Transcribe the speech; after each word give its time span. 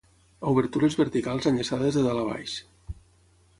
Obertures 0.51 0.97
verticals 1.01 1.47
enllaçades 1.51 1.99
de 2.01 2.05
dalt 2.09 2.25
a 2.25 2.27
baix. 2.33 2.57